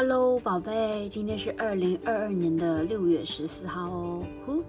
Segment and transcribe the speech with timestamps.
[0.00, 4.22] Hello，宝贝，今天是二零二二年的六月十四号哦。
[4.46, 4.62] 呼，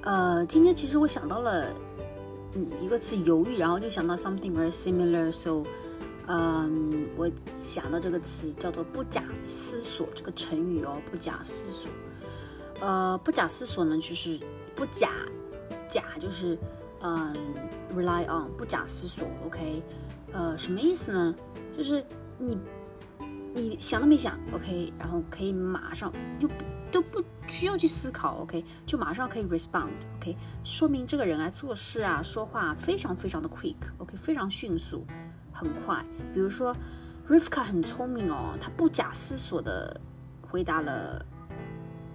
[0.00, 1.72] 呃，今天其实我想到了，
[2.54, 5.62] 嗯，一个词犹豫，然后就想到 something very similar，so，
[6.26, 11.92] 嗯，我想到这个词叫做不假思索，这个成语哦，不假思索。
[12.80, 14.36] 呃，不假思索呢，就是
[14.74, 15.12] 不假，
[15.88, 16.58] 假就是
[17.02, 17.32] 嗯
[17.94, 19.80] ，rely on，不假思索，OK，
[20.32, 21.32] 呃，什么意思呢？
[21.78, 22.04] 就是
[22.36, 22.58] 你。
[23.54, 26.48] 你想都没想，OK，然后可以马上就
[26.90, 30.34] 都不需要去思考，OK，就马上可以 respond，OK，
[30.64, 35.06] 说明这个人啊做事啊说话非常非常的 quick，OK，非常迅速，
[35.52, 36.02] 很快。
[36.32, 36.74] 比如说
[37.28, 40.00] Rivka 很聪明哦，他不假思索的
[40.48, 41.22] 回答了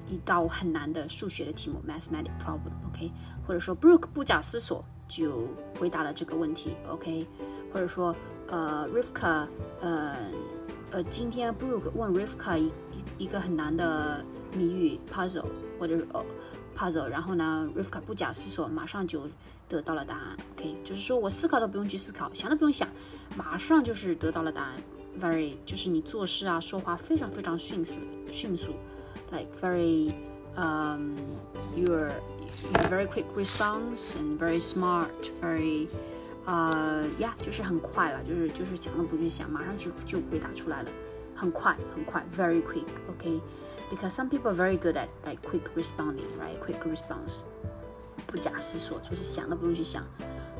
[0.08, 3.12] 一道很难的数学的题目 mathematic problem，OK，
[3.46, 5.48] 或者说 Brooke 不假思索就
[5.80, 7.28] 回答了这个问题，OK，
[7.72, 8.16] 或者说
[8.48, 9.48] 呃 Rivka
[9.82, 10.16] 呃。
[10.92, 12.72] 呃，今天 Brooke 问 Rivka 一
[13.18, 14.24] 一个很难的
[14.56, 15.44] 谜语 puzzle
[15.78, 16.24] 或者是呃
[16.78, 19.28] puzzle，然后呢，Rivka 不假思索，马上就
[19.68, 20.38] 得到了答案。
[20.56, 22.88] OK，就是说我思考都不用去思考，想都不用想，
[23.36, 24.76] 马上就是得到了答案。
[25.20, 28.00] Very 就是你做事啊，说话非常非常迅速，
[28.32, 28.74] 迅速
[29.32, 30.14] ，like very
[30.56, 31.16] um
[31.76, 32.12] you're
[32.90, 35.10] very quick response and very smart,
[35.42, 35.88] very
[36.48, 40.90] 呃呀，就是很快了，就是就是想都不去想，马上就就回答出来了，
[41.36, 47.42] 很快很快，very quick，OK，because some people are very good at like quick responding，right？quick response，
[48.26, 50.06] 不假思索，就是想都不用去想，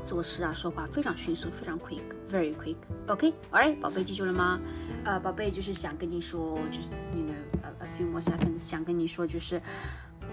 [0.04, 4.60] 做事啊说话非常迅速，非常 quick，very quick，OK，All right，宝贝记住了吗？
[5.06, 7.32] 呃，宝贝就是想跟你说，就是你 know
[7.64, 9.62] a a few more seconds，想跟你说就是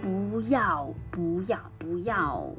[0.00, 2.52] 不要不要不要，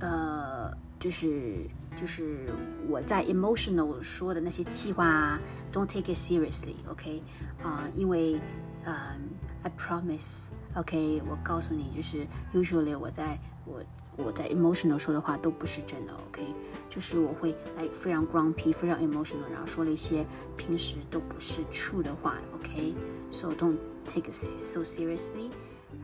[0.00, 0.70] 呃，
[1.00, 1.66] 就是。
[1.98, 2.46] 就是
[2.88, 5.40] 我在 emotional 说的那些气话啊
[5.72, 7.22] ，don't take it seriously，OK，
[7.62, 8.40] 啊，因为，
[8.84, 8.94] 嗯
[9.62, 13.82] ，I promise，OK，我告诉你，就是 usually 我在我
[14.16, 16.54] 我在 emotional 说的话都不是真的，OK，
[16.88, 20.24] 就是我会来非常 grumpy，非常 emotional，然后说了一些
[20.56, 23.76] 平时都不是 true 的话，OK，so don't
[24.06, 25.50] take so seriously，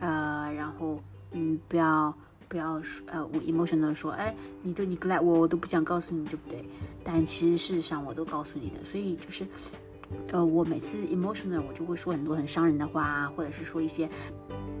[0.01, 1.01] 呃，然后
[1.31, 2.13] 嗯，不要。
[2.55, 6.63] 不要说呃，我 emotional 说，哎，你都你 glad 我我都不想告诉你，对不对？
[7.03, 9.45] 但其实事实上我都告诉你的，所以就是，
[10.31, 14.09] 呃，我每次 emotional 我就会说很多很伤人的话，或者是说一些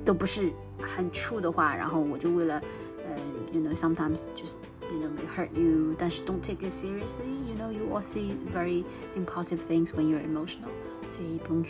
[0.05, 2.61] 都不是很 true 的话，然后我就为了，
[3.03, 3.17] 呃
[3.51, 4.55] ，you know sometimes just
[4.89, 8.85] you know may hurt you，但是 don't take it seriously，you know you all see very
[9.17, 10.69] impulsive things when you're emotional。
[11.09, 11.63] 所以不用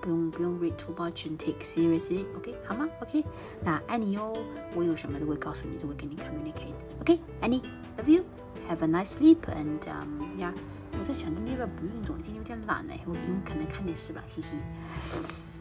[0.00, 3.24] 不用不用 read too much and take seriously，OK，好吗？OK，
[3.62, 4.36] 那爱你哟，
[4.74, 6.74] 我有什么都会告诉你，都会跟你 communicate。
[7.00, 7.62] OK，爱你
[7.96, 10.52] ，love you，have a nice sleep and um yeah，
[10.98, 14.58] 我在想今天要不要不运动，今天有点懒哎，我因为可能看电视吧，嘿嘿。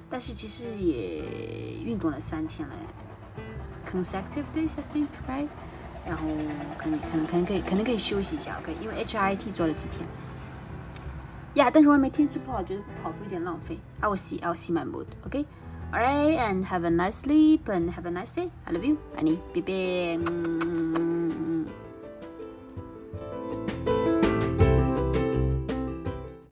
[0.09, 2.75] 但是其实也运动了三天了
[3.85, 5.47] ，consecutive days I think right，
[6.05, 6.23] 然后
[6.77, 10.07] 可能可能可能可以可能可以休息一下，OK，因为 HIT 做了几天。
[11.56, 13.78] 呀，但是外面天气不好，觉得跑步有点浪费。
[14.00, 15.06] I will see, I will see my mood.
[15.28, 15.44] Okay,
[15.92, 18.48] alright, and have a nice sleep and have a nice day.
[18.64, 19.38] I love you, Annie.
[19.52, 20.35] 拜拜。